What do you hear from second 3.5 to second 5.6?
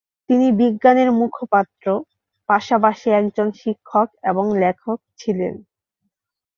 শিক্ষক এবং লেখক ছিলেন।